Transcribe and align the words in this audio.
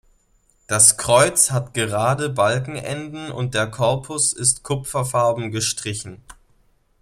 Das 0.65 0.97
Kreuz 0.97 1.51
hat 1.51 1.75
gerade 1.75 2.29
Balkenenden, 2.31 3.31
und 3.31 3.53
der 3.53 3.67
Korpus 3.69 4.33
ist 4.33 4.63
kupferfarben 4.63 5.51
gestrichen. 5.51 6.23